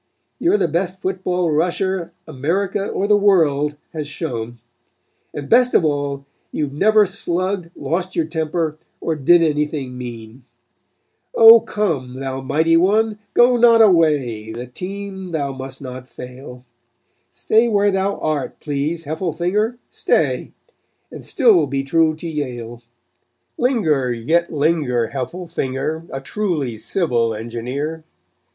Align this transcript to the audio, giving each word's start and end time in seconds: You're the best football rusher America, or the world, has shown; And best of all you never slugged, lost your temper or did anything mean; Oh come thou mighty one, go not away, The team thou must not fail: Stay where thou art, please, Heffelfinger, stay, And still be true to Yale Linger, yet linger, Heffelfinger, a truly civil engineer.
You're 0.39 0.57
the 0.57 0.67
best 0.67 0.99
football 0.99 1.51
rusher 1.51 2.11
America, 2.27 2.87
or 2.87 3.05
the 3.05 3.15
world, 3.15 3.77
has 3.93 4.07
shown; 4.07 4.57
And 5.31 5.47
best 5.47 5.75
of 5.75 5.85
all 5.85 6.25
you 6.51 6.71
never 6.71 7.05
slugged, 7.05 7.69
lost 7.75 8.15
your 8.15 8.25
temper 8.25 8.79
or 8.99 9.13
did 9.15 9.43
anything 9.43 9.95
mean; 9.99 10.43
Oh 11.35 11.59
come 11.59 12.15
thou 12.19 12.41
mighty 12.41 12.75
one, 12.77 13.19
go 13.35 13.57
not 13.57 13.79
away, 13.79 14.51
The 14.51 14.65
team 14.65 15.33
thou 15.33 15.51
must 15.53 15.83
not 15.83 16.09
fail: 16.09 16.65
Stay 17.29 17.67
where 17.67 17.91
thou 17.91 18.17
art, 18.21 18.59
please, 18.59 19.03
Heffelfinger, 19.05 19.77
stay, 19.91 20.51
And 21.11 21.23
still 21.23 21.67
be 21.67 21.83
true 21.83 22.15
to 22.15 22.27
Yale 22.27 22.81
Linger, 23.55 24.11
yet 24.11 24.51
linger, 24.51 25.09
Heffelfinger, 25.09 26.07
a 26.11 26.21
truly 26.21 26.79
civil 26.79 27.35
engineer. 27.35 28.03